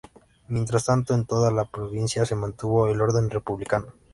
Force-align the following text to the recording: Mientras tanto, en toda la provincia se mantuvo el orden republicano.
Mientras 0.47 0.85
tanto, 0.85 1.13
en 1.13 1.27
toda 1.27 1.51
la 1.51 1.65
provincia 1.65 2.25
se 2.25 2.33
mantuvo 2.33 2.87
el 2.87 2.99
orden 3.01 3.29
republicano. 3.29 3.93